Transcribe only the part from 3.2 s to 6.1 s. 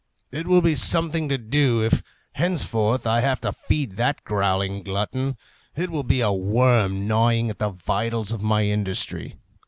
have to feed that growing glutton. It will